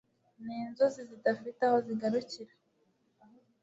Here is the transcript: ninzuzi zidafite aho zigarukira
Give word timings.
ninzuzi 0.43 1.01
zidafite 1.09 1.61
aho 1.67 1.77
zigarukira 1.85 2.53